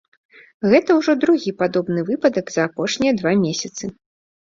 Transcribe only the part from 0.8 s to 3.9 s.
ўжо другі падобны выпадак за апошнія два месяцы.